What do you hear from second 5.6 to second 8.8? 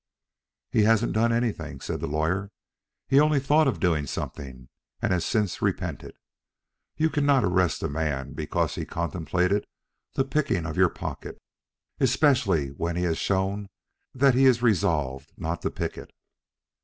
repented. You cannot arrest a man because